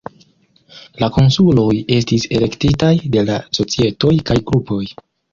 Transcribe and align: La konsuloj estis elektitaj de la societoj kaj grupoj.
La 1.01 1.09
konsuloj 1.17 1.75
estis 1.97 2.25
elektitaj 2.37 2.91
de 3.17 3.23
la 3.27 3.35
societoj 3.57 4.13
kaj 4.31 4.39
grupoj. 4.49 4.81